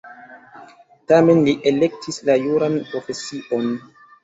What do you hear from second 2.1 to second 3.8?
la juran profesion.